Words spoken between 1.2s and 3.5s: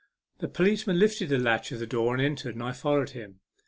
the latch of the door and entered, and I followed him.